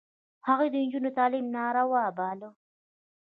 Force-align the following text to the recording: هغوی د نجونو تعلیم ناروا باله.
هغوی 0.47 0.67
د 0.71 0.75
نجونو 0.83 1.09
تعلیم 1.17 1.45
ناروا 1.55 2.03
باله. 2.17 2.49